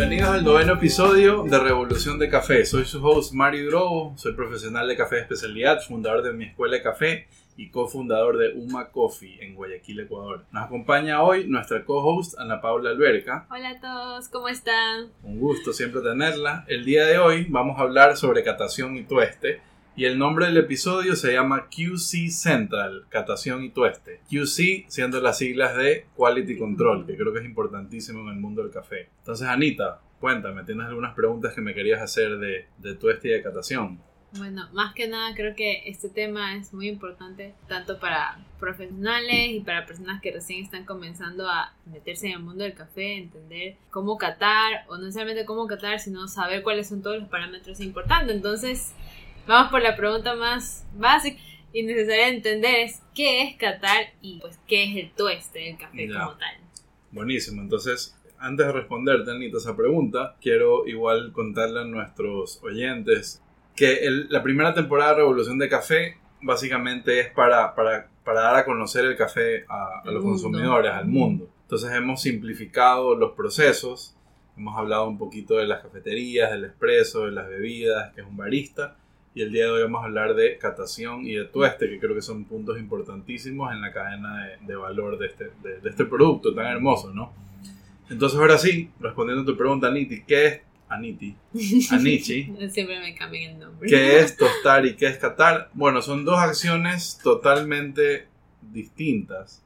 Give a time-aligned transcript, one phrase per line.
[0.00, 2.64] Bienvenidos al noveno episodio de Revolución de Café.
[2.64, 6.76] Soy su host Mario Drobo, soy profesional de café de especialidad, fundador de mi escuela
[6.76, 10.46] de café y cofundador de Uma Coffee en Guayaquil, Ecuador.
[10.52, 13.46] Nos acompaña hoy nuestra co-host Ana Paula Alberca.
[13.50, 15.08] Hola a todos, ¿cómo están?
[15.22, 16.64] Un gusto siempre tenerla.
[16.66, 19.60] El día de hoy vamos a hablar sobre catación y tueste.
[19.96, 24.20] Y el nombre del episodio se llama QC Central, catación y tueste.
[24.30, 28.62] QC siendo las siglas de Quality Control, que creo que es importantísimo en el mundo
[28.62, 29.08] del café.
[29.18, 33.42] Entonces, Anita, cuéntame, ¿tienes algunas preguntas que me querías hacer de, de tueste y de
[33.42, 33.98] catación?
[34.32, 39.60] Bueno, más que nada creo que este tema es muy importante tanto para profesionales y
[39.60, 44.18] para personas que recién están comenzando a meterse en el mundo del café, entender cómo
[44.18, 48.36] catar, o no necesariamente cómo catar, sino saber cuáles son todos los parámetros importantes.
[48.36, 48.92] Entonces,
[49.50, 51.40] vamos por la pregunta más básica
[51.72, 55.76] y necesaria de entender es qué es catar y pues qué es el tueste del
[55.78, 56.18] café Ya.
[56.20, 56.56] como tal.
[57.12, 63.42] Buenísimo, entonces antes de responderte, Anita, esa pregunta, quiero igual contarle a nuestros oyentes
[63.76, 68.56] que el- la primera temporada de Revolución de Café básicamente es para, para, para dar
[68.56, 70.28] a conocer el café a, a los mundo.
[70.30, 71.48] consumidores, al mundo.
[71.62, 74.16] Entonces hemos simplificado los procesos,
[74.56, 78.36] hemos hablado un poquito de las cafeterías, del expreso, de las bebidas, que es un
[78.36, 78.96] barista,
[79.34, 82.14] y el día de hoy vamos a hablar de catación y de tueste, que creo
[82.14, 86.04] que son puntos importantísimos en la cadena de, de valor de este, de, de este
[86.04, 87.32] producto tan hermoso, ¿no?
[88.10, 91.36] Entonces ahora sí, respondiendo a tu pregunta, Aniti, ¿qué es Aniti?
[91.92, 93.88] Anichi, Siempre me cambian el nombre.
[93.88, 95.70] ¿qué es tostar y qué es catar?
[95.72, 98.26] Bueno, son dos acciones totalmente
[98.60, 99.62] distintas.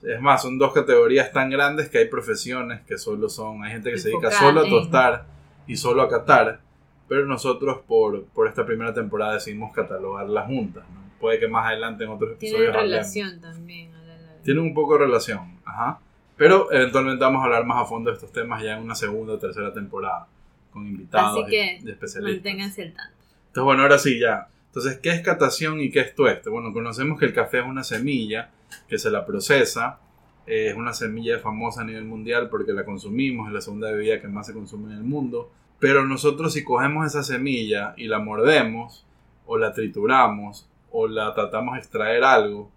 [0.00, 3.90] Es más, son dos categorías tan grandes que hay profesiones que solo son, hay gente
[3.90, 5.26] que se dedica solo a tostar
[5.66, 6.60] y solo a catar,
[7.08, 10.84] pero nosotros por, por esta primera temporada decidimos catalogarlas juntas.
[10.92, 11.00] ¿no?
[11.20, 12.90] Puede que más adelante en otros episodios hablemos.
[12.90, 13.94] relación también.
[13.94, 16.00] a la- la- Tienen un poco de relación, ajá.
[16.36, 19.34] Pero eventualmente vamos a hablar más a fondo de estos temas ya en una segunda
[19.34, 20.26] o tercera temporada,
[20.72, 22.34] con invitados Así que y, y especialistas.
[22.44, 23.16] Manténganse al tanto.
[23.48, 24.48] Entonces, bueno, ahora sí, ya.
[24.66, 26.48] Entonces, ¿qué es catación y qué es tueste?
[26.48, 28.50] Bueno, conocemos que el café es una semilla
[28.88, 29.98] que se la procesa.
[30.46, 34.20] eh, es una semilla famosa a nivel mundial porque la consumimos, es la segunda bebida
[34.20, 35.52] que más se consume en el mundo.
[35.82, 39.04] Pero nosotros si cogemos esa semilla y la mordemos,
[39.46, 42.70] o la trituramos, o la tratamos de extraer algo,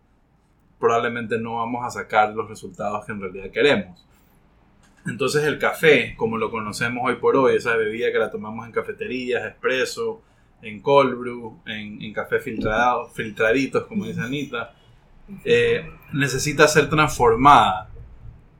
[0.79, 4.03] probablemente no vamos a sacar los resultados que en realidad queremos.
[5.05, 8.71] Entonces el café, como lo conocemos hoy por hoy, esa bebida que la tomamos en
[8.71, 10.23] cafeterías, expreso,
[10.63, 14.73] en cold brew, en, café filtrado, filtraditos, como dice Anita,
[15.43, 17.87] eh, necesita ser transformada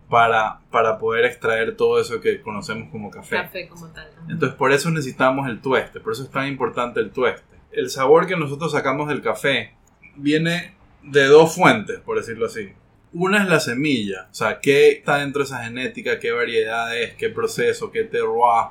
[0.09, 3.37] para, para poder extraer todo eso que conocemos como café.
[3.37, 4.09] Café como tal.
[4.29, 7.55] Entonces por eso necesitamos el tueste, por eso es tan importante el tueste.
[7.71, 9.73] El sabor que nosotros sacamos del café
[10.15, 12.71] viene de dos fuentes, por decirlo así.
[13.13, 17.15] Una es la semilla, o sea, qué está dentro de esa genética, qué variedad es,
[17.15, 18.67] qué proceso, qué terroir,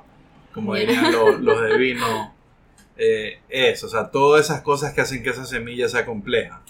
[0.53, 2.34] como dirían los, los de vino,
[2.97, 6.62] eh, es, o sea, todas esas cosas que hacen que esa semilla sea compleja.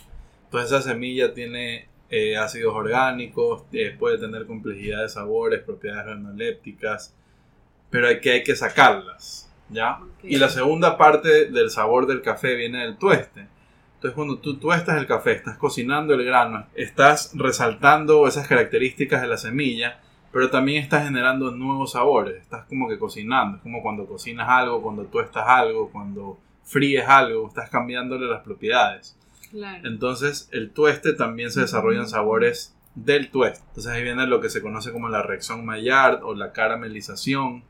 [0.45, 7.13] Entonces esa semilla tiene eh, ácidos orgánicos, eh, puede tener complejidad de sabores, propiedades organolépticas,
[7.91, 9.99] pero hay que, hay que sacarlas, ¿ya?
[10.01, 10.23] Ok.
[10.23, 13.49] Y la segunda parte del sabor del café viene del tueste.
[13.97, 19.27] Entonces cuando tú tuestas el café, estás cocinando el grano, estás resaltando esas características de
[19.27, 19.99] la semilla,
[20.31, 24.83] pero también estás generando nuevos sabores, estás como que cocinando, es como cuando cocinas algo,
[24.83, 29.17] cuando tuestas algo, cuando fríes algo, estás cambiándole las propiedades.
[29.55, 29.87] Claro.
[29.89, 33.61] Entonces, el tueste también se desarrollan sabores del tueste.
[33.69, 37.63] Entonces, ahí viene lo que se conoce como la reacción Maillard o la caramelización,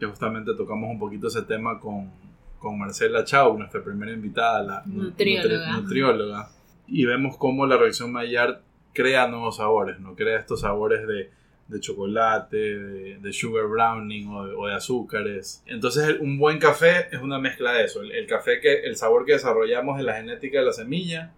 [0.00, 2.10] que justamente tocamos un poquito ese tema con,
[2.58, 5.70] con Marcela Chau, nuestra primera invitada, la nu- Nutrióloga.
[5.70, 6.48] nutri- nutrióloga.
[6.86, 8.60] Y vemos cómo la reacción Maillard
[8.92, 10.14] crea nuevos sabores, ¿no?
[10.14, 11.30] Crea estos sabores de,
[11.68, 15.62] de chocolate, de, de sugar browning o de, o de azúcares.
[15.66, 18.02] Entonces un buen café es una mezcla de eso.
[18.02, 21.32] El, el café que, el sabor que desarrollamos de la genética de la semilla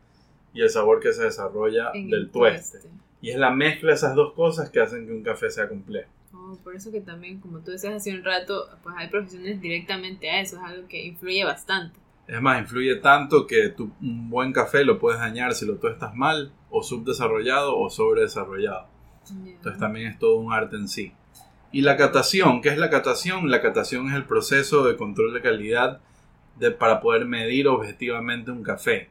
[0.55, 2.79] y el sabor que se desarrolla En del el tueste.
[3.21, 6.09] Y es la mezcla de esas dos cosas que hacen que un café sea complejo.
[6.33, 10.31] Oh, por eso que también, como tú decías hace un rato, pues hay profesiones directamente
[10.31, 11.99] a eso, es algo que influye bastante.
[12.27, 16.15] Es más, influye tanto que tu, un buen café lo puedes dañar si lo tuestas
[16.15, 18.87] mal, o subdesarrollado o sobredesarrollado.
[19.29, 21.13] Entonces también es todo un arte en sí.
[21.73, 23.51] Y la catación, ¿qué es la catación?
[23.51, 26.01] La catación es el proceso de control de calidad
[26.57, 29.09] de, para poder medir objetivamente un café.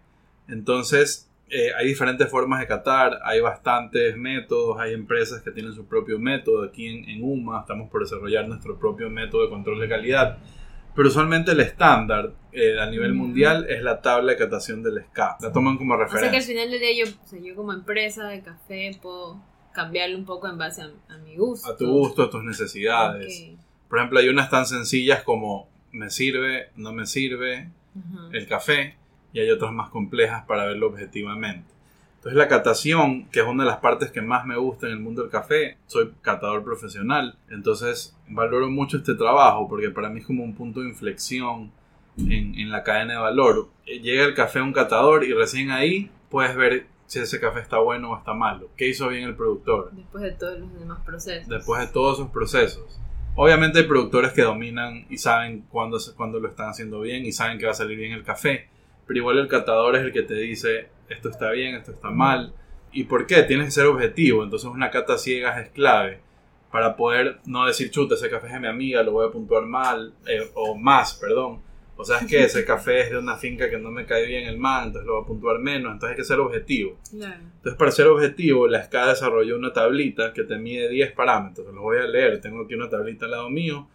[0.48, 5.86] Entonces, eh, hay diferentes formas de catar, hay bastantes métodos, hay empresas que tienen su
[5.86, 6.64] propio método.
[6.64, 10.38] Aquí en, en UMA estamos por desarrollar nuestro propio método de control de calidad.
[10.96, 15.38] Pero usualmente el estándar eh, a nivel mundial es la tabla de catación del SCA.
[15.40, 16.56] La toman como O sea que al referencia.
[16.56, 19.42] final del día yo, o sea, yo como empresa de café puedo
[19.74, 21.72] cambiarlo un poco en base a, a mi gusto.
[21.72, 23.50] A tu gusto, a tus necesidades.
[23.54, 23.60] Ok.
[23.90, 28.30] Por ejemplo, hay unas tan sencillas como me sirve, no me sirve Ajá.
[28.32, 28.96] el café
[29.34, 31.68] y hay otras más complejas para verlo objetivamente.
[32.18, 35.00] Entonces la catación, que es una de las partes que más me gusta en el
[35.00, 40.26] mundo del café, soy catador profesional, entonces valoro mucho este trabajo porque para mí es
[40.26, 41.72] como un punto de inflexión
[42.18, 43.70] en, en la cadena de valor.
[43.86, 47.60] Eh, Llega el café a un catador y recién ahí puedes ver si ese café
[47.60, 51.00] está bueno o está malo, qué hizo bien el productor, Después de todos los demás
[51.04, 51.50] procesos.
[51.50, 53.02] después de todos esos procesos.
[53.36, 57.58] Obviamente hay productores que dominan y saben cuándo, cuándo lo están haciendo bien y saben
[57.58, 58.70] que va a salir bien el café,
[59.08, 62.54] pero igual el catador es el que te dice esto está bien, esto está mal.
[62.92, 63.42] ¿Y por qué?
[63.42, 66.20] Tienes que ser objetivo, entonces una cata ciegas es clave
[66.72, 69.66] para poder no decir chuta, ese café es de mi amiga, lo voy a puntuar
[69.66, 71.62] mal, eh, o más, perdón.
[72.02, 74.48] O sea, es que ese café es de una finca que no me cae bien
[74.48, 76.98] el man, entonces lo voy a puntuar menos, entonces hay que ser objetivo.
[77.12, 77.42] Claro.
[77.58, 81.68] Entonces, para ser objetivo, la SCA desarrolló una tablita que te mide 10 parámetros.
[81.68, 82.40] Los voy a leer.
[82.40, 83.90] Tengo aquí una tablita al lado mío.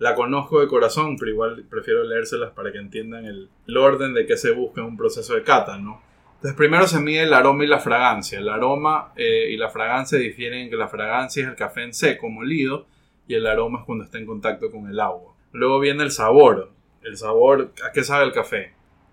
[0.00, 4.26] La conozco de corazón, pero igual prefiero leérselas para que entiendan el, el orden de
[4.26, 6.02] qué se busca en un proceso de cata, ¿no?
[6.34, 8.40] Entonces, primero se mide el aroma y la fragancia.
[8.40, 11.94] El aroma eh, y la fragancia difieren en que la fragancia es el café en
[11.94, 12.86] seco, molido,
[13.28, 15.34] y el aroma es cuando está en contacto con el agua.
[15.52, 16.73] Luego viene el sabor.
[17.04, 18.72] El sabor, ¿a qué sabe el café?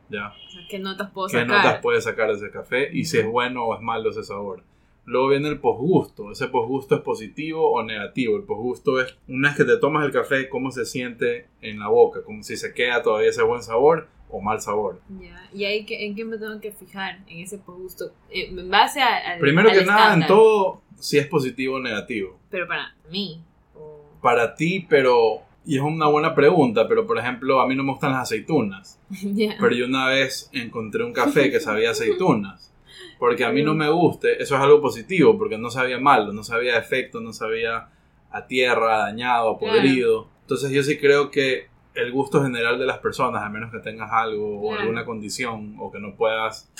[0.09, 0.29] ¿Ya?
[0.29, 1.47] O sea, ¿qué notas puedo qué sacar?
[1.47, 4.63] notas puede sacar ese café y si es bueno o es malo ese sabor.
[5.05, 6.31] Luego viene el posgusto.
[6.31, 8.37] Ese posgusto es positivo o negativo.
[8.37, 11.87] El posgusto es una vez que te tomas el café, cómo se siente en la
[11.87, 15.01] boca, como si se queda todavía ese buen sabor o mal sabor.
[15.19, 15.49] Ya.
[15.53, 17.19] ¿Y ahí en qué me tengo que fijar?
[17.27, 18.11] En ese gusto.
[18.29, 19.39] En base a, al.
[19.39, 20.27] Primero al que nada, en estándar.
[20.29, 22.37] todo, si es positivo o negativo.
[22.49, 23.41] Pero para mí.
[23.75, 25.41] o- Para ti, pero...
[25.63, 28.99] Y es una buena pregunta, pero por ejemplo, a mí no me gustan las aceitunas.
[29.59, 32.73] Pero yo una vez encontré un café que sabía aceitunas.
[33.19, 36.43] Porque a mí no me guste, eso es algo positivo, porque no sabía malo, no
[36.43, 37.89] sabía efecto, no sabía
[38.31, 40.27] a tierra, dañado, a podrido.
[40.41, 44.11] Entonces yo sí creo que el gusto general de las personas, a menos que tengas
[44.11, 46.71] algo o alguna condición o que no puedas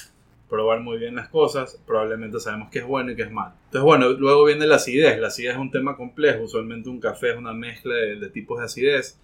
[0.52, 3.54] probar muy bien las cosas, probablemente sabemos que es bueno y que es malo.
[3.66, 5.18] Entonces bueno, luego viene la acidez.
[5.20, 8.60] La acidez es un tema complejo, usualmente un café es una mezcla de, de tipos
[8.60, 9.18] de acidez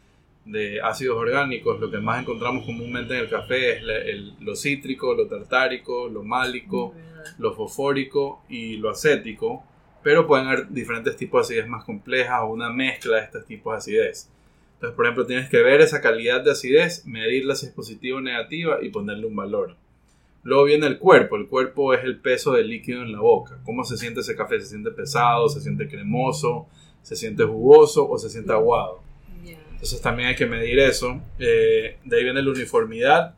[0.45, 4.55] de ácidos orgánicos, lo que más encontramos comúnmente en el café es la- el- lo
[4.55, 6.93] cítrico, lo tartárico, lo málico,
[7.37, 9.63] lo fosfórico y lo acético,
[10.01, 13.73] pero pueden haber diferentes tipos de acidez más complejas o una mezcla de estos tipos
[13.73, 14.29] de acidez.
[14.75, 18.21] Entonces, por ejemplo, tienes que ver esa calidad de acidez, medirla si es positiva o
[18.21, 19.75] negativa y ponerle un valor.
[20.47, 21.35] Luego viene el cuerpo.
[21.35, 23.59] El cuerpo es el peso del líquido en la boca.
[23.65, 24.61] ¿Cómo se siente ese café?
[24.61, 25.49] ¿Se siente pesado?
[25.49, 26.67] ¿Se siente cremoso?
[27.01, 28.09] ¿Se siente jugoso?
[28.09, 29.01] ¿O se siente aguado?
[29.43, 31.21] Entonces también hay que medir eso.
[31.37, 33.35] Eh, de ahí viene la uniformidad,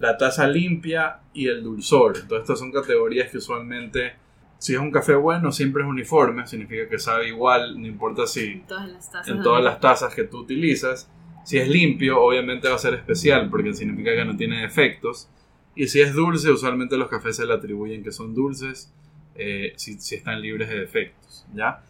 [0.00, 2.16] la taza limpia y el dulzor.
[2.16, 4.14] Entonces estas son categorías que usualmente,
[4.58, 6.48] si es un café bueno, siempre es uniforme.
[6.48, 9.28] Significa que sabe igual, no importa si En todas las tazas.
[9.28, 11.08] en todas las tazas que tú utilizas.
[11.44, 15.30] Si es limpio, obviamente va a ser especial porque significa que no tiene defectos.
[15.74, 18.92] Y si es dulce, usualmente los cafés se le atribuyen que son dulces
[19.34, 21.46] eh, si, si están libres de defectos.
[21.54, 21.82] ¿ya?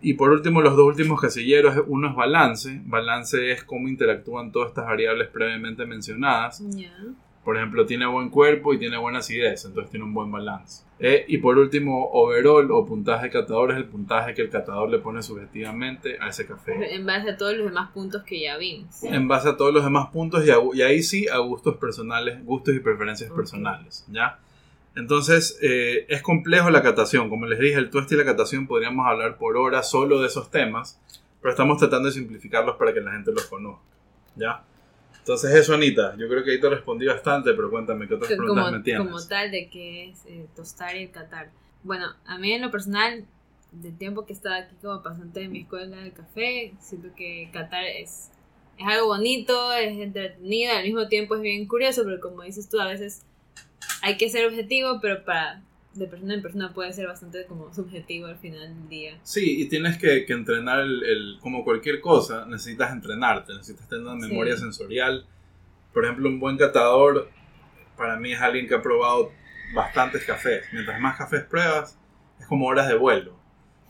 [0.00, 2.80] Y por último, los dos últimos casilleros, uno es balance.
[2.84, 6.62] Balance es cómo interactúan todas estas variables previamente mencionadas.
[6.70, 6.94] Ya.
[7.44, 10.82] Por ejemplo, tiene buen cuerpo y tiene buena acidez, entonces tiene un buen balance.
[10.98, 14.98] Eh, y por último, overall o puntaje catador es el puntaje que el catador le
[14.98, 19.02] pone subjetivamente a ese café En base a todos los demás puntos que ya vimos.
[19.04, 22.42] en base a todos los demás puntos y, a- y ahí sí a gustos personales,
[22.44, 24.38] gustos y preferencias personales, ¿ya?
[24.96, 27.28] Entonces, eh, es complejo la catación.
[27.28, 30.50] Como les dije, el tueste y la catación podríamos hablar por horas solo de esos
[30.50, 31.00] temas,
[31.42, 33.82] pero estamos tratando de simplificarlos para que la gente los conozca,
[34.36, 34.62] ¿ya?
[35.24, 36.14] Entonces eso, Anita.
[36.18, 39.06] Yo creo que ahí te respondí bastante, pero cuéntame qué otras preguntas me tienes.
[39.06, 41.50] como tal de que es eh, tostar y catar.
[41.82, 43.24] Bueno, a mí en lo personal,
[43.72, 47.48] del tiempo que he estado aquí como pasante de mi escuela de café, siento que
[47.54, 48.32] catar es,
[48.78, 52.78] es algo bonito, es entretenido, al mismo tiempo es bien curioso, pero como dices tú,
[52.78, 53.22] a veces
[54.02, 55.62] hay que ser objetivo, pero para
[55.94, 59.18] de persona en persona puede ser bastante como subjetivo al final del día.
[59.22, 64.04] Sí, y tienes que, que entrenar el, el- como cualquier cosa, necesitas entrenarte, necesitas tener
[64.06, 64.28] una Sí.
[64.28, 65.26] memoria sensorial.
[65.92, 67.28] Por ejemplo, un buen catador
[67.96, 69.30] para mí es alguien que ha probado
[69.74, 70.64] bastantes cafés.
[70.72, 71.98] Mientras más cafés pruebas,
[72.40, 73.36] es como horas de vuelo.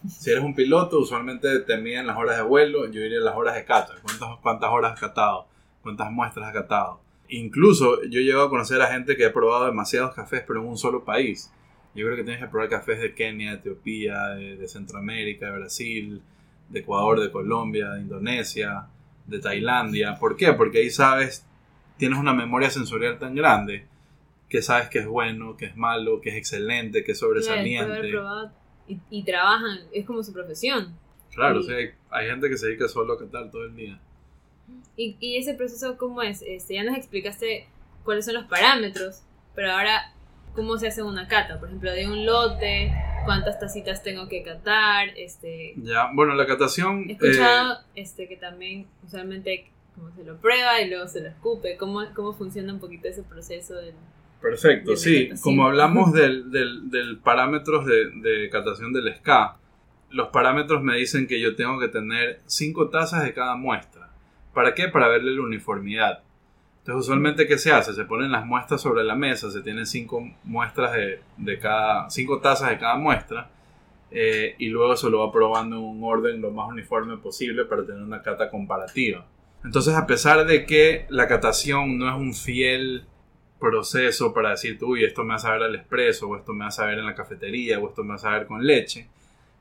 [0.07, 3.55] Si eres un piloto, usualmente te miden las horas de vuelo, yo diría las horas
[3.55, 3.95] de cata.
[4.03, 5.47] ¿Cuántas, cuántas horas has catado?
[5.83, 7.01] ¿Cuántas muestras has catado?
[7.31, 10.67] Incluso yo he llegado a conocer a gente que ha probado demasiados cafés, pero en
[10.69, 11.51] un solo país.
[11.95, 15.59] Yo creo que tienes que probar cafés de Kenia, de Etiopía, de, de Centroamérica, de
[15.59, 16.23] Brasil,
[16.69, 18.87] de Ecuador, de Colombia, de Indonesia,
[19.27, 20.17] de Tailandia.
[20.19, 20.53] ¿Por qué?
[20.55, 21.47] Porque ahí sabes,
[21.97, 23.87] tienes una memoria sensorial tan grande
[24.49, 28.11] que sabes que es bueno, que es malo, que es excelente, que es Claro, sobresaliente.
[28.11, 28.53] probado
[28.89, 30.97] y, y trabajan, es como su profesión.
[31.33, 33.75] Claro, Y- o sea, hay, hay gente que se dedica solo a catar todo el
[33.77, 33.99] día.
[34.97, 36.43] ¿Y, y ese proceso cómo es?
[36.43, 37.67] Este, ya nos explicaste
[38.05, 39.23] cuáles son los parámetros,
[39.55, 40.13] pero ahora,
[40.55, 41.59] ¿cómo se hace una cata?
[41.59, 42.93] Por ejemplo, de un lote,
[43.25, 45.09] ¿cuántas tacitas tengo que catar?
[45.17, 47.05] Este, Ya, bueno, la catación...
[47.09, 51.29] he eh, escuchado este, que también usualmente como se lo prueba y luego se lo
[51.29, 51.77] escupe.
[51.77, 53.75] ¿Cómo, cómo funciona un poquito ese proceso?
[53.75, 53.95] Del...
[54.41, 55.29] Perfecto, de sí.
[55.29, 55.43] catación.
[55.43, 59.57] Como hablamos del, del, del parámetros de, de catación del SCA,
[60.11, 64.11] los parámetros me dicen que yo tengo que tener 5 tazas de cada muestra.
[64.53, 64.89] ¿Para qué?
[64.89, 66.23] Para verle la uniformidad.
[66.87, 67.95] Entonces, usualmente, ¿qué se hace?
[67.95, 72.41] Se ponen las muestras sobre la mesa, se tienen 5 muestras de, de cada, 5
[72.41, 73.49] tazas de cada muestra,
[74.11, 77.87] eh, y luego se lo va probando en un orden lo más uniforme posible para
[77.87, 79.25] tener una cata comparativa.
[79.65, 83.07] Entonces, a pesar de que la catación no es un fiel
[83.59, 86.69] proceso para decir, uy, esto me va a saber al expreso, o esto me va
[86.69, 89.09] a saber en la cafetería, o esto me va a saber con leche,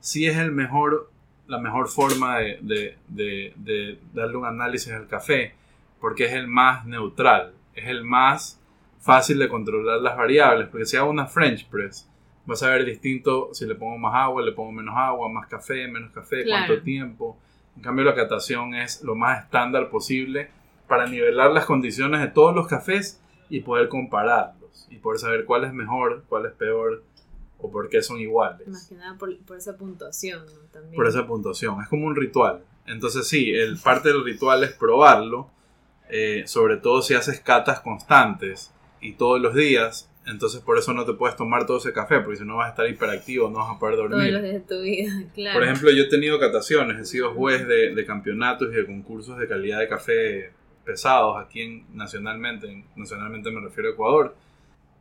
[0.02, 1.10] sí es el mejor,
[1.48, 2.60] la mejor forma de-
[3.08, 5.56] de- de darle un análisis al café,
[6.04, 8.60] porque es el más neutral, es el más
[9.00, 12.10] fácil de controlar las variables, porque si hago una French press,
[12.50, 15.88] va a saber distinto si le pongo más agua, le pongo menos agua, más café,
[15.88, 16.66] menos café, Claro.
[16.68, 17.38] cuánto tiempo.
[17.78, 20.50] En cambio, la catación es lo más estándar posible
[20.90, 25.64] para nivelar las condiciones de todos los cafés y poder compararlos y poder saber cuál
[25.64, 27.02] es mejor, cuál es peor
[27.60, 28.88] o por qué son Más iguales.
[28.90, 30.60] que nada por, por esa puntuación, ¿no?
[30.74, 30.96] También.
[30.96, 31.82] Por esa puntuación.
[31.82, 32.62] Es como un ritual.
[32.88, 35.50] Entonces sí, el parte del ritual es probarlo,
[36.10, 40.10] eh, sobre todo si haces catas constantes y todos los días.
[40.26, 42.70] Entonces por eso no te puedes tomar todo ese café, porque si no vas a
[42.70, 44.32] estar hiperactivo, no vas a poder Todos dormir.
[44.34, 45.60] los días de tu vida, claro.
[45.60, 49.38] Por ejemplo, yo he tenido cataciones, he sido juez de, de campeonatos y de concursos
[49.38, 50.52] de calidad de café
[50.86, 54.36] pesados aquí en, nacionalmente, en- nacionalmente me refiero a Ecuador,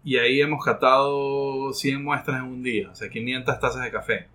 [0.04, 4.26] y ahí hemos catado 100 muestras en un día, o sea, 500 tazas de café.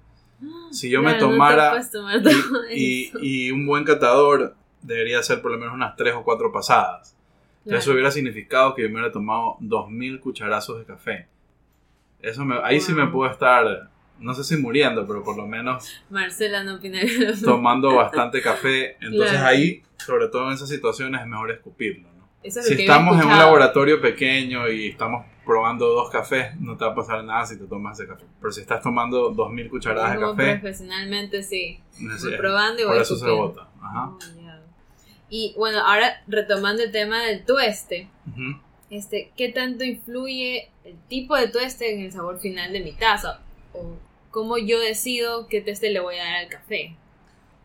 [0.71, 5.51] Si yo me Claro, no tomara todo y, y un buen catador debería hacer por
[5.51, 7.15] lo menos unas 3 o 4 pasadas.
[7.63, 7.79] Claro.
[7.79, 11.27] Eso hubiera significado que yo me hubiera tomado 2.000 cucharazos de café.
[12.21, 15.93] Eso me- ahí sí me puedo estar, no sé si muriendo, pero por lo menos
[16.09, 16.99] Marcela no opina
[17.43, 18.95] tomando bastante café.
[19.01, 19.47] Entonces Claro.
[19.47, 22.07] ahí, sobre todo en esas situaciones, es mejor escupirlo.
[22.17, 22.27] ¿no?
[22.43, 26.75] Eso es lo Si estamos en un laboratorio pequeño y estamos probando dos cafés, no
[26.77, 28.25] te va a pasar nada si te tomas ese café.
[28.39, 31.79] Pero si estás tomando 2.000 cucharadas de café, profesionalmente, sí.
[31.99, 33.67] Voy probando y por voy eso se bota.
[33.81, 34.11] Ajá.
[34.19, 34.36] Ya.
[35.29, 38.07] Y bueno, ahora retomando el tema del tueste,
[38.89, 43.41] este, ¿qué tanto influye el tipo de tueste en el sabor final de mi taza?
[43.73, 43.97] ¿O
[44.31, 46.95] cómo yo decido qué tueste le voy a dar al café?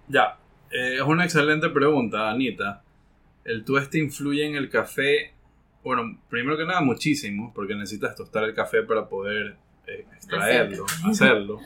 [0.09, 0.38] Ya,
[0.71, 2.83] eh, es una excelente pregunta, Anita.
[3.45, 5.33] ¿El tueste influye en el café?
[5.85, 11.11] Bueno, primero que nada, muchísimo, porque necesitas tostar el café para poder eh, extraerlo, Hacerlo.
[11.11, 11.61] hacerlo.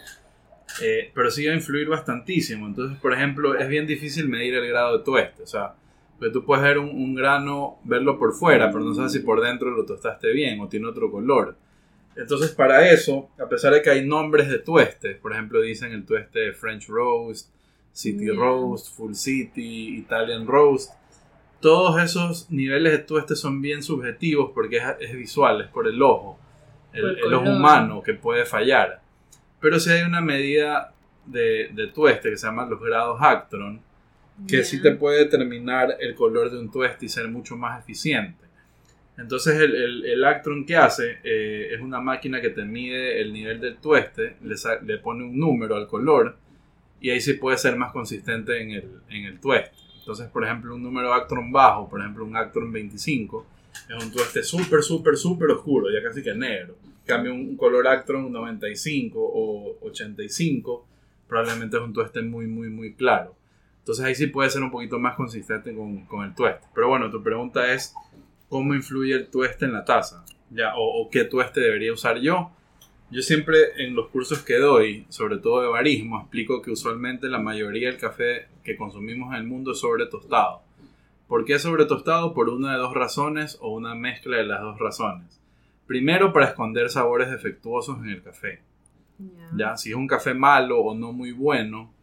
[0.82, 2.66] Eh, pero sí va a influir bastantísimo.
[2.66, 5.42] Entonces, por ejemplo, es bien difícil medir el grado de tueste.
[5.42, 5.74] O sea,
[6.18, 9.40] porque tú puedes ver un, un grano, verlo por fuera, pero no sabes si por
[9.40, 11.56] dentro lo tostaste bien o tiene otro color.
[12.16, 16.06] Entonces, para eso, a pesar de que hay nombres de tuestes, por ejemplo, dicen el
[16.06, 17.50] tueste French Roast,
[17.92, 18.30] City.
[18.30, 20.92] Roast, Full City, Italian Roast,
[21.60, 26.00] todos esos niveles de tueste son bien subjetivos porque es, es visual, es por el
[26.02, 26.38] ojo,
[26.92, 29.00] el, Por el el ojo humano que puede fallar.
[29.60, 30.94] Pero si hay una medida
[31.26, 33.80] de, de tueste que se llama los grados Actron,
[34.46, 38.44] que sí te puede determinar el color de un tueste y ser mucho más eficiente.
[39.18, 43.32] Entonces el, el, el Actron que hace eh, es una máquina que te mide el
[43.32, 46.36] nivel del tueste, le, le pone un número al color
[47.00, 49.76] y ahí sí puede ser más consistente en el, en el tueste.
[50.00, 53.46] Entonces, por ejemplo, un número Actron bajo, por ejemplo un Actron 25,
[53.88, 56.76] es un tueste súper, súper, súper oscuro, ya casi que negro.
[56.84, 60.86] En cambio, un color Actron 95 o 85
[61.26, 63.34] probablemente es un tueste muy, muy, muy claro.
[63.86, 66.66] Entonces ahí sí puede ser un poquito más consistente con, con el tueste.
[66.74, 67.94] Pero bueno, tu pregunta es,
[68.48, 70.24] ¿cómo influye el tueste en la taza?
[70.50, 72.50] Ya, o, o qué tueste debería usar yo.
[73.12, 77.38] Yo siempre en los cursos que doy, sobre todo de barismo, explico que usualmente la
[77.38, 80.62] mayoría del café que consumimos en el mundo es sobre tostado.
[81.28, 82.34] ¿Por qué sobre tostado?
[82.34, 85.40] Por una de dos razones o una mezcla de las dos razones.
[85.86, 88.62] Primero, para esconder sabores defectuosos en el café.
[89.20, 89.50] Ya.
[89.56, 89.76] ¿ya?
[89.76, 91.94] Si es un café malo o no muy bueno,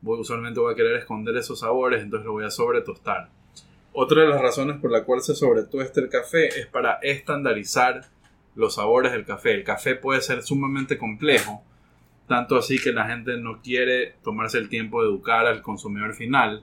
[0.00, 3.30] voy, usualmente voy a querer esconder esos sabores, entonces lo voy a sobretostar.
[3.92, 8.08] Otra de las razones por la cual se sobretuesta el café es para estandarizar
[8.54, 9.54] los sabores del café.
[9.54, 11.62] El café puede ser sumamente complejo,
[12.28, 16.62] tanto así que la gente no quiere tomarse el tiempo de educar al consumidor final,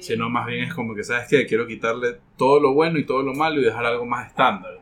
[0.00, 1.46] sino más bien es como que, ¿sabes qué?
[1.46, 4.80] Quiero quitarle todo lo bueno y todo lo malo y dejar algo más estándar.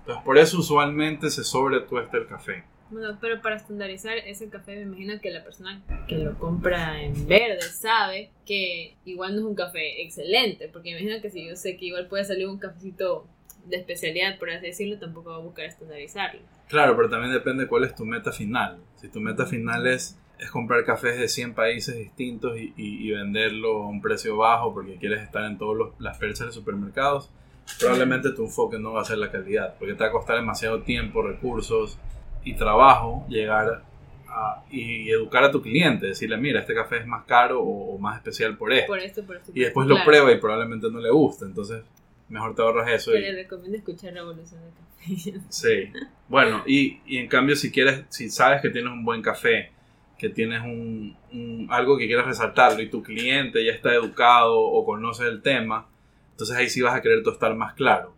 [0.00, 2.64] Entonces, por eso usualmente se sobretuesta el café.
[2.90, 7.28] Bueno, pero para estandarizar ese café me imagino que la persona que lo compra en
[7.28, 11.54] verde sabe que igual no es un café excelente, porque me imagino que si yo
[11.56, 13.26] sé que igual puede salir un cafecito
[13.66, 16.40] de especialidad, por así decirlo, tampoco va a buscar estandarizarlo.
[16.68, 18.78] Claro, pero también depende cuál es tu meta final.
[18.96, 23.10] Si tu meta final es, es comprar cafés de 100 países distintos y, y- y
[23.12, 27.30] venderlo a un precio bajo porque quieres estar en todas las perchas de supermercados,
[27.78, 30.82] probablemente tu enfoque no va a ser la calidad, porque te va a costar demasiado
[30.82, 31.98] tiempo, recursos
[32.44, 33.84] y trabajo llegar
[34.28, 37.98] a, y, educar a tu cliente, decirle, mira, este café es más caro o, o
[37.98, 38.86] más especial por esto.
[38.86, 39.52] Por esto, por esto.
[39.54, 39.98] y después claro.
[40.00, 41.82] lo prueba y probablemente no le gusta, entonces
[42.28, 43.14] mejor te ahorras eso.
[43.14, 45.40] Y- le recomiendo escuchar Revolución de Café.
[45.48, 45.90] Sí.
[46.28, 49.70] Bueno, y, y en cambio si quieres, si sabes que tienes un buen café,
[50.18, 54.84] que tienes un, un- algo que quieres resaltarlo y tu cliente ya está educado o
[54.84, 55.86] conoce el tema,
[56.32, 58.12] entonces ahí sí vas a querer tostar más claro.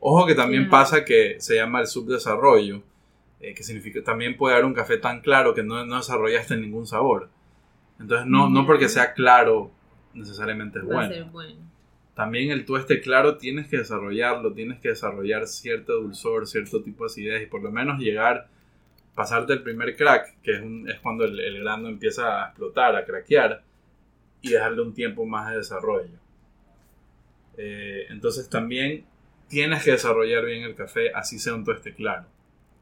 [0.00, 2.82] Ojo que también pasa que se llama el subdesarrollo,
[3.40, 6.86] eh, que significa también puede haber un café tan claro que no, no desarrollaste ningún
[6.86, 7.30] sabor.
[8.00, 9.70] Entonces no, no porque sea claro
[10.14, 11.60] necesariamente es Va a bueno ser bueno.
[12.14, 17.06] también el tueste claro tienes que desarrollarlo, tienes que desarrollar cierto dulzor, cierto tipo de
[17.08, 18.48] acidez y por lo menos llegar,
[19.14, 22.96] pasarte el primer crack, que es, un- es cuando el, el grano empieza a explotar,
[22.96, 23.62] a craquear
[24.42, 26.18] y dejarle un tiempo más de desarrollo.
[27.56, 29.04] Eh, entonces también
[29.48, 32.26] tienes que desarrollar bien el café, así sea un tueste claro.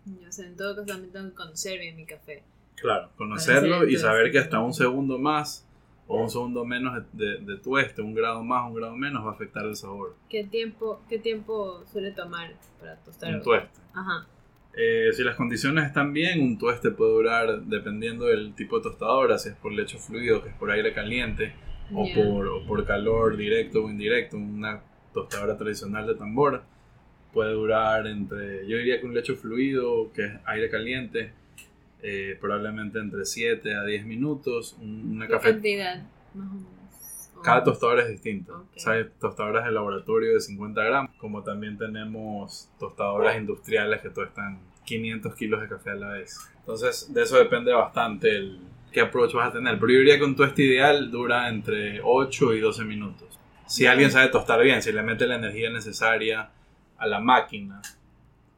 [0.06, 2.42] En todo caso también tengo que conocer bien mi café.
[2.76, 5.66] Claro, conocerlo y saber que hasta un segundo más
[6.06, 9.34] o un segundo menos de, de tueste, un grado más, un grado menos, va a
[9.34, 10.14] afectar el sabor.
[10.28, 13.34] ¿Qué tiempo, qué tiempo suele tomar para tostar?
[13.34, 13.80] Un tueste.
[13.92, 14.26] Ajá.
[14.78, 19.38] Eh, si las condiciones están bien, un tueste puede durar, dependiendo del tipo de tostadora,
[19.38, 21.54] si es por lecho fluido, que es por aire caliente,
[21.92, 24.36] o, por, o por calor directo o indirecto.
[24.36, 24.82] Una
[25.14, 26.62] tostadora tradicional de tambor
[27.36, 31.32] puede durar entre, yo diría que un lecho fluido, que es aire caliente,
[32.02, 34.74] eh, probablemente entre 7 a 10 minutos.
[34.80, 36.02] Un- Una ¿Qué café, cantidad?
[36.32, 37.30] Más o menos.
[37.36, 38.52] O- cada tostadora es distinta.
[38.54, 38.68] Ok.
[38.74, 44.58] O sea, tostadoras de laboratorio de 50 gramos, como también tenemos tostadoras industriales que tostan
[44.86, 46.38] 500 kilos de café a la vez.
[46.60, 48.60] Entonces, de eso depende bastante el
[48.92, 49.78] qué approach vas a tener.
[49.78, 53.38] Pero yo diría que un tueste ideal dura entre 8 y 12 minutos.
[53.66, 56.48] Si alguien sabe tostar bien, si le mete la energía necesaria
[56.98, 57.80] a la máquina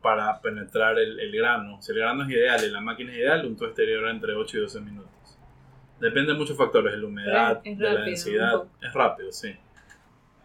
[0.02, 1.82] para penetrar el, el grano.
[1.82, 4.56] Si el grano es ideal y la máquina es ideal, un tueste dura entre 8
[4.56, 5.10] y 12 minutos.
[6.00, 8.62] Depende de muchos factores, de la humedad, es de la densidad.
[8.80, 9.54] Es rápido, sí.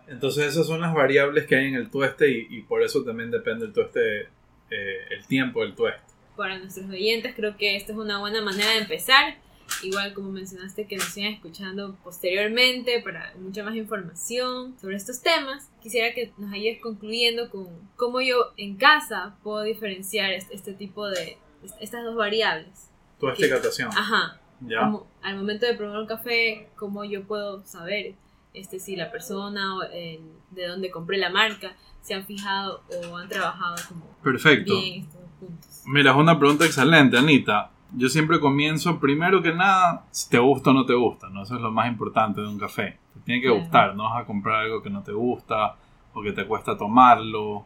[0.08, 3.32] Entonces esas son las variables que hay en el tueste y, y por eso también
[3.32, 4.22] depende el tueste,
[4.70, 6.02] eh, el tiempo del tueste.
[6.36, 9.36] Para nuestros oyentes creo que esta es una buena manera de empezar.
[9.84, 15.70] Igual como mencionaste que nos sigan escuchando posteriormente para mucha más información sobre estos temas,
[15.82, 21.38] quisiera que nos ayudes concluyendo con cómo yo en casa puedo diferenciar este, tipo de
[21.64, 22.90] est- estas dos variables.
[23.38, 23.50] ¿Qué?
[23.50, 23.90] catación.
[23.92, 24.40] Ajá.
[24.62, 24.80] ¿ya?
[24.80, 28.16] Como al momento de probar un café, cómo yo puedo saber
[28.54, 30.22] este si la persona o el-
[30.52, 34.80] de dónde compré la marca se han fijado o han trabajado como Perfecto.
[34.80, 35.82] bien estos puntos.
[35.86, 37.72] Mira, es una pregunta excelente, Anita.
[37.96, 41.44] Yo siempre comienzo, primero que nada, si te gusta o no te gusta, ¿no?
[41.44, 42.98] Eso es lo más importante de un café.
[43.14, 45.76] Te tiene que gustar, no vas a comprar algo que no te gusta,
[46.14, 47.66] o que te cuesta tomarlo,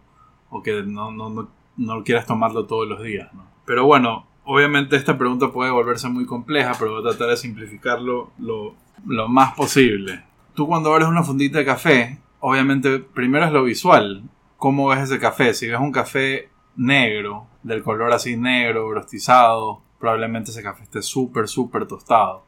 [0.49, 3.43] o que no, no, no, no quieras tomarlo todos los días, ¿no?
[3.65, 8.31] Pero bueno, obviamente esta pregunta puede volverse muy compleja, pero voy a tratar de simplificarlo
[8.39, 10.23] lo, lo más posible.
[10.55, 14.23] Tú cuando abres una fundita de café, obviamente primero es lo visual.
[14.57, 15.53] ¿Cómo ves ese café?
[15.53, 21.47] Si ves un café negro, del color así negro, brostizado, probablemente ese café esté súper,
[21.47, 22.43] súper tostado.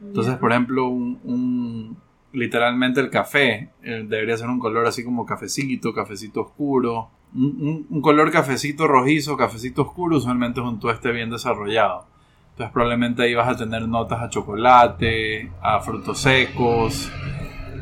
[0.00, 1.96] Entonces, por ejemplo, un, un-
[2.32, 7.08] literalmente el café eh, debería ser un color así como cafecito, cafecito oscuro.
[7.34, 12.06] Un, un- un color cafecito rojizo, cafecito oscuro, usualmente es un tueste bien desarrollado.
[12.50, 17.10] Entonces, probablemente ahí vas a tener notas a chocolate, a frutos secos,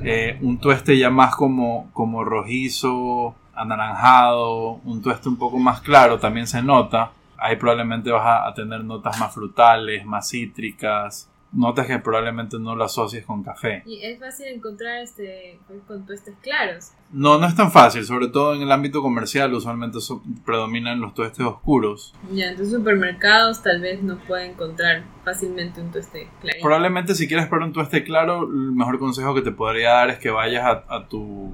[0.03, 6.19] eh, un tueste ya más como, como rojizo, anaranjado, un tueste un poco más claro
[6.19, 7.13] también se nota.
[7.41, 12.77] Ahí probablemente vas a, a tener notas más frutales, más cítricas, notas que probablemente no
[12.77, 13.83] lo asocies con café.
[13.85, 16.93] Y es fácil encontrar este con tuestes claros.
[17.13, 21.13] No, no es tan fácil, sobre todo en el ámbito comercial, usualmente so- predominan los
[21.13, 22.15] tuestes oscuros.
[22.33, 26.63] Ya, entonces supermercados tal vez no pueden encontrar fácilmente un tueste clarito.
[26.63, 30.19] Probablemente si quieres para un tueste claro, el mejor consejo que te podría dar es
[30.19, 31.53] que vayas a, a tu...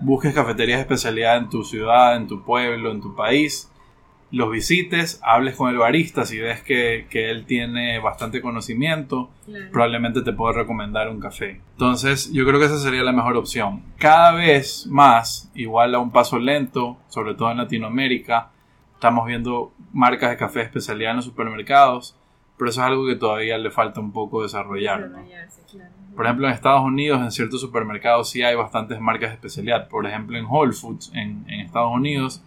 [0.00, 3.70] busques cafeterías de especialidad en tu ciudad, en tu pueblo, en tu país,
[4.30, 9.70] los visites, hables con el barista, si ves que, que él tiene bastante conocimiento, Claro.
[9.72, 11.60] probablemente te pueda recomendar un café.
[11.72, 13.82] Entonces, yo creo que esa sería la mejor opción.
[13.96, 18.50] Cada vez más, igual a un paso lento, sobre todo en Latinoamérica,
[18.94, 22.14] estamos viendo marcas de café de especialidad en los supermercados,
[22.58, 25.00] pero eso es algo que todavía le falta un poco desarrollar.
[25.00, 25.06] ¿no?
[25.08, 25.90] Desarrollarse, claro.
[26.16, 29.88] Por ejemplo, en Estados Unidos, en ciertos supermercados sí hay bastantes marcas de especialidad.
[29.88, 32.42] Por ejemplo, en Whole Foods, en, en Estados Unidos,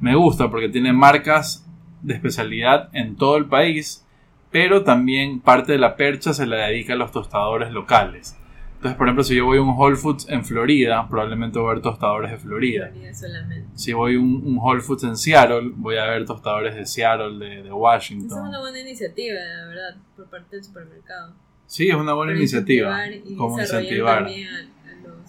[0.00, 1.66] me gusta porque tiene marcas
[2.02, 4.06] de especialidad en todo el país,
[4.50, 8.36] pero también parte de la percha se la dedica a los tostadores locales.
[8.76, 11.74] Entonces, por ejemplo, si yo voy a un Whole Foods en Florida, probablemente voy a
[11.74, 12.90] ver tostadores de Florida.
[13.14, 13.68] Solamente.
[13.74, 17.38] Si voy a un, un Whole Foods en Seattle, voy a ver tostadores de Seattle,
[17.38, 18.38] de, de Esa es Washington.
[18.48, 21.34] una buena iniciativa, la verdad, por parte del supermercado.
[21.66, 23.06] Sí, es una buena Para iniciativa.
[23.06, 24.22] incentivar Como incentivar.
[24.22, 24.36] a, a los,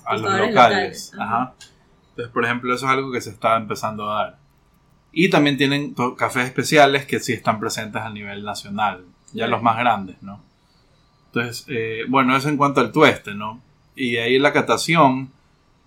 [0.05, 1.11] a los tostadores locales.
[1.17, 1.23] Ajá.
[1.41, 1.53] Ajá.
[2.09, 4.36] Entonces, por ejemplo, eso es algo que se está empezando a dar.
[5.19, 9.03] Y también tienen cafés especiales que sí están presentes a nivel nacional,
[9.33, 10.39] ya los más grandes, ¿no?
[11.25, 13.59] Entonces, eh, bueno, eso en cuanto al tueste, ¿no?
[13.95, 15.31] Y ahí en la catación,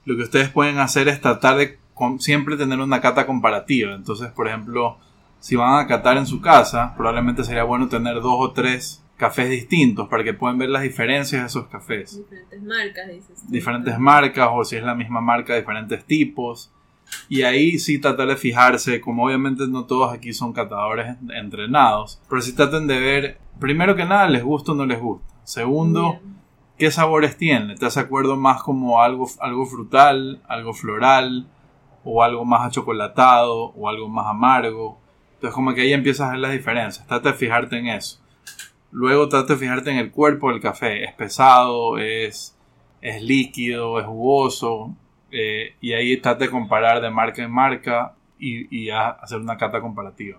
[0.05, 1.79] lo que ustedes pueden hacer es tratar de
[2.19, 3.95] siempre tener una cata comparativa.
[3.95, 4.99] Entonces, por ejemplo,
[5.38, 9.49] si van a catar en su casa, probablemente sería bueno tener dos o tres cafés
[9.49, 13.40] distintos para que puedan ver las diferencias de esos cafés Diferentes marcas, dices.
[13.47, 13.53] tú.
[13.53, 16.73] diferentes marcas o si es la misma marca, diferentes tipos.
[17.29, 22.42] Y ahí sí tratar de fijarse, como obviamente no todos aquí son catadores entrenados, pero
[22.42, 25.27] si traten de ver, primero que nada, les gusta o no les gusta.
[25.44, 26.37] Segundo, Bien.
[26.79, 27.77] qué sabores tiene.
[27.77, 31.46] ¿Te hace acuerdo más como algo, algo frutal, algo floral,
[32.05, 34.99] o algo más achocolatado, o algo más amargo?
[35.35, 37.07] Entonces como que ahí empiezas a ver las diferencias.
[37.07, 38.20] Trata de fijarte en eso.
[38.92, 41.05] Luego trata de fijarte en el cuerpo del café.
[41.05, 41.96] ¿Es pesado?
[41.99, 42.57] ¿Es,
[43.01, 43.99] es líquido?
[44.01, 44.94] ¿Es jugoso?
[45.33, 49.57] Eh, y ahí trata de comparar de marca en marca y, y a- hacer una
[49.57, 50.38] cata comparativa.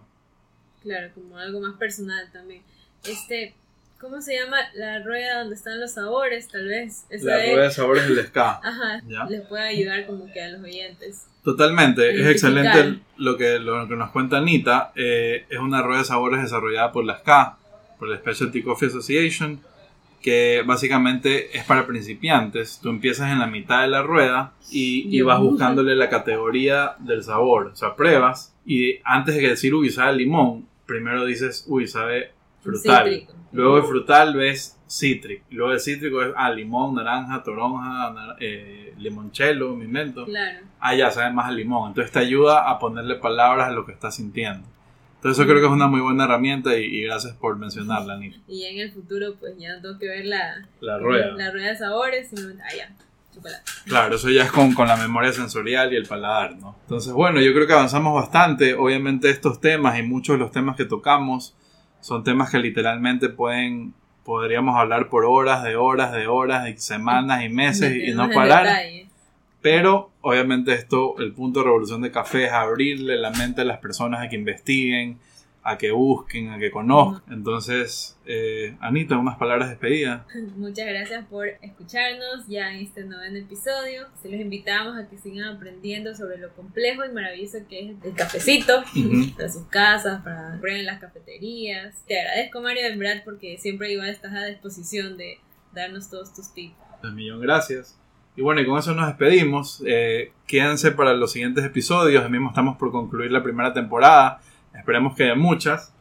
[0.81, 2.61] Claro, como algo más personal también.
[3.07, 3.53] Este,
[3.99, 6.47] ¿cómo se llama la rueda donde están los sabores?
[6.47, 7.05] Tal vez.
[7.09, 8.59] Esa La es- rueda de sabores del ska.
[8.63, 9.25] Ajá, Ya.
[9.25, 11.27] les puede ayudar como que a los oyentes.
[11.43, 14.91] Totalmente, es excelente lo que, lo que nos cuenta Anita.
[14.95, 17.57] Eh, es una rueda de sabores desarrollada por la SCA,
[17.97, 19.59] por la Specialty Coffee Association,
[20.21, 22.79] que básicamente es para principiantes.
[22.81, 27.23] Tú empiezas en la mitad de la rueda y, y vas buscándole la categoría del
[27.23, 27.67] sabor.
[27.73, 32.31] O sea, pruebas y antes de decir, uy, sabe limón, primero dices, uy, sabe
[32.61, 33.05] frutal.
[33.09, 33.33] Cítrico.
[33.53, 35.43] Luego de frutal ves cítrico.
[35.49, 40.59] Luego de cítrico es ah, limón, naranja, toronja, nar- eh, limoncello, mimento Claro.
[40.79, 41.89] ah, ya sabe más a limón.
[41.89, 44.65] Entonces te ayuda a ponerle palabras a lo que estás sintiendo.
[45.21, 48.37] Entonces eso creo que es una muy buena herramienta y, y gracias por mencionarla, Anita.
[48.47, 51.33] Y en el futuro, pues ya no tengo que ver la, La rueda.
[51.35, 52.95] la rueda de sabores, simplemente, ah, ya,
[53.31, 53.61] chocolate.
[53.85, 56.75] Claro, eso ya es con, con la memoria sensorial y el paladar, ¿no?
[56.81, 58.73] Entonces, bueno, yo creo que avanzamos bastante.
[58.73, 61.55] Obviamente estos temas y muchos de los temas que tocamos
[61.99, 63.93] son temas que literalmente pueden,
[64.25, 68.27] podríamos hablar por horas, de horas, de horas, de semanas y meses y, y no
[68.31, 68.65] parar.
[68.65, 69.07] detalle.
[69.61, 73.79] Pero obviamente esto, el punto de revolución de café es abrirle la mente a las
[73.79, 75.19] personas a que investiguen,
[75.63, 77.31] a que busquen, a que conozcan.
[77.31, 80.25] Entonces, eh, Anita, unas palabras de despedida.
[80.57, 84.07] Muchas gracias por escucharnos ya en este noveno episodio.
[84.21, 88.13] Se los invitamos a que sigan aprendiendo sobre lo complejo y maravilloso que es el
[88.15, 89.33] cafecito Ujú.
[89.37, 91.95] para sus casas, para en las cafeterías.
[92.07, 95.37] Te agradezco, Mario, en verdad, porque siempre igual estás a disposición de
[95.73, 96.75] darnos todos tus tips.
[97.03, 98.00] Un millón gracias.
[98.35, 99.83] Y bueno, y con eso nos despedimos.
[99.85, 102.29] Eh, quédense para los siguientes episodios.
[102.29, 104.39] Mismo estamos por concluir la primera temporada.
[104.73, 105.93] Esperemos que haya muchas.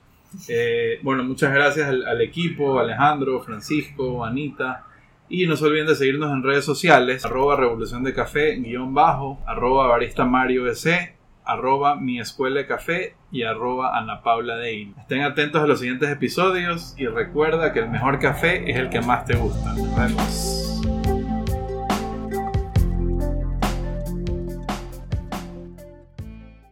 [0.48, 4.86] Eh, bueno, muchas gracias al, al equipo, Alejandro, Francisco, Anita.
[5.28, 9.40] Y no se olviden de seguirnos en redes sociales, arroba revolución de café, guion bajo,
[9.46, 11.14] arroba barista Mario BC,
[11.44, 14.92] arroba mi escuela de café y arroba Ana Paula Deil.
[14.98, 19.00] Estén atentos a los siguientes episodios y recuerda que el mejor café es el que
[19.00, 19.72] más te gusta.
[19.74, 20.69] Nos vemos.